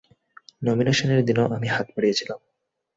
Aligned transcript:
নমিনেশনের 0.61 1.21
দিনেও 1.27 1.47
আমি 1.55 1.67
হাত 1.67 1.87
বাড়িয়েছিলাম। 1.95 2.39